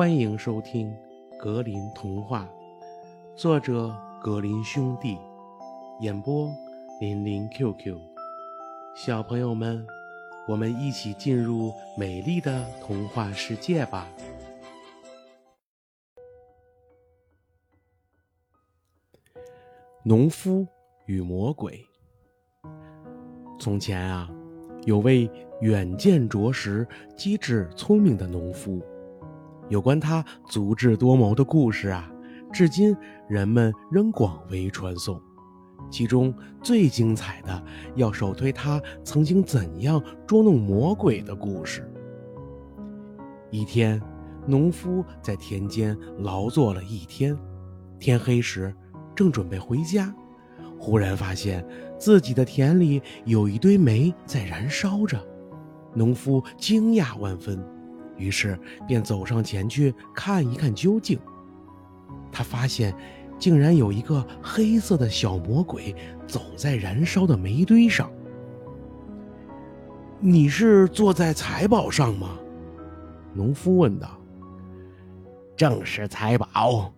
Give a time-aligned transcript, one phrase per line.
[0.00, 0.90] 欢迎收听
[1.36, 2.48] 《格林童话》，
[3.36, 5.18] 作者格林兄弟，
[6.00, 6.50] 演播
[7.02, 7.98] 林林 QQ。
[8.96, 9.86] 小朋友们，
[10.48, 14.08] 我们一起进入美丽的童话世界吧！
[20.02, 20.66] 农夫
[21.04, 21.78] 与魔鬼。
[23.58, 24.30] 从前啊，
[24.86, 25.30] 有位
[25.60, 28.80] 远见卓识、机智聪明的农夫。
[29.70, 32.10] 有关他足智多谋的故事啊，
[32.52, 32.94] 至今
[33.28, 35.18] 人们仍广为传颂。
[35.90, 37.64] 其中最精彩的，
[37.94, 41.88] 要首推他曾经怎样捉弄魔鬼的故事。
[43.50, 44.00] 一天，
[44.44, 47.36] 农夫在田间劳作了一天，
[47.98, 48.74] 天黑时，
[49.14, 50.12] 正准备回家，
[50.78, 51.64] 忽然发现
[51.96, 55.24] 自己的田里有一堆煤在燃烧着，
[55.94, 57.64] 农夫惊讶万分。
[58.20, 58.56] 于是
[58.86, 61.18] 便走上前去看一看究竟。
[62.30, 62.94] 他发现，
[63.38, 65.96] 竟然有一个黑色的小魔鬼
[66.26, 68.08] 走在燃烧的煤堆上。
[70.20, 72.38] 你是坐在财宝上吗？
[73.32, 74.16] 农夫问道。
[75.56, 76.92] 正是财宝，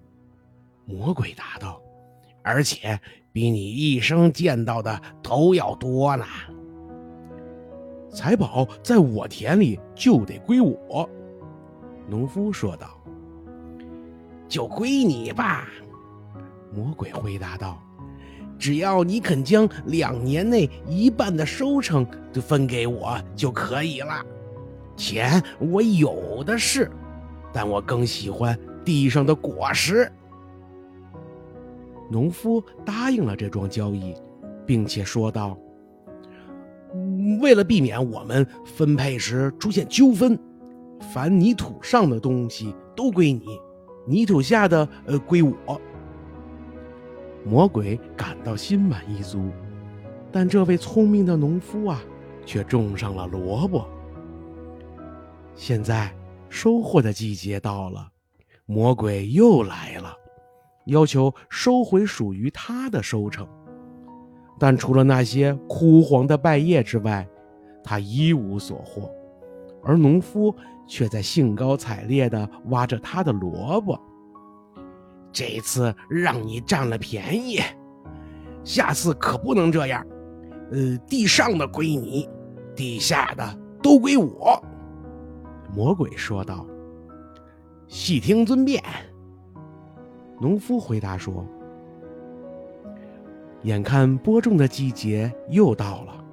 [0.85, 1.81] 魔鬼答道，
[2.43, 2.99] 而且
[3.33, 6.25] 比你一生见到的都要多呢。
[8.13, 11.09] 财宝在我田里就得归我，
[12.07, 12.99] 农夫说道。
[14.47, 15.67] 就归你吧，
[16.75, 17.83] 魔鬼回答道。
[18.59, 24.25] 只要你肯将两年内一半的收成都分给我就可以了。
[24.95, 26.91] 钱我有的是，
[27.51, 30.13] 但我更喜欢地上的果实。
[32.11, 34.15] 农夫答应了这桩交易，
[34.67, 35.59] 并且说道。
[37.43, 40.39] 为了避免我们分配时出现纠纷，
[41.13, 43.45] 凡泥土上的东西都归你，
[44.07, 45.81] 泥土下的呃归我。
[47.45, 49.51] 魔鬼感到心满意足，
[50.31, 52.01] 但这位聪明的农夫啊，
[52.47, 53.89] 却种上了萝卜。
[55.57, 56.15] 现在
[56.49, 58.09] 收获的季节到了，
[58.67, 60.15] 魔鬼又来了，
[60.87, 63.45] 要求收回属于他的收成。
[64.61, 67.27] 但除了那些枯黄的败叶之外，
[67.83, 69.11] 他一无所获，
[69.83, 70.55] 而农夫
[70.87, 74.01] 却在兴高采烈地挖着他的萝卜。
[75.33, 77.61] 这次让你占了便宜，
[78.65, 80.07] 下次可不能这样。
[80.71, 82.29] 呃，地上的归你，
[82.75, 84.63] 地下的都归我。”
[85.75, 86.67] 魔鬼说道。
[87.89, 88.83] “细听尊便。”
[90.41, 91.47] 农夫回答说。
[93.63, 96.25] 眼看播种的季节又到了，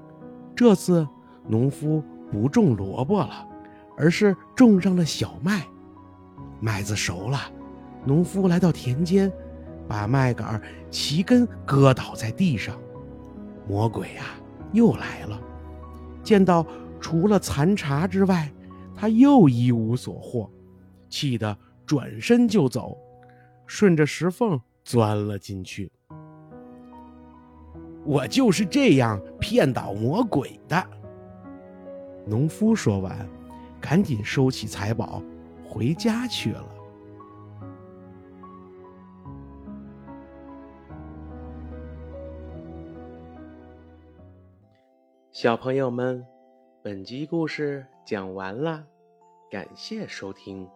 [0.56, 1.08] 这次
[1.50, 2.02] 农夫
[2.32, 3.46] 不种萝卜了，
[3.98, 5.66] 而是种上了小麦。
[6.62, 7.40] 麦子熟了，
[8.06, 9.32] 农夫来到田间，
[9.88, 10.62] 把麦秆
[10.92, 12.80] 齐根割倒在地上。
[13.68, 14.26] 魔鬼啊，
[14.74, 15.40] 又来了，
[16.24, 16.66] 见到
[17.00, 18.52] 除了残茬之外，
[18.96, 20.50] 他又一无所获，
[21.10, 22.96] 气得转身就走，
[23.66, 25.92] 顺着石缝钻了进去。
[28.06, 30.84] 我就是这样骗倒魔鬼的。
[32.30, 33.28] 农夫说完，
[33.82, 35.24] 赶紧收起财宝，
[35.68, 36.64] 回家去了。
[45.32, 46.24] 小朋友们，
[46.84, 48.86] 本集故事讲完了，
[49.50, 50.70] 感谢收听，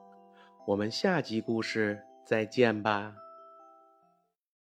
[0.65, 3.22] 我们下集故事再见吧。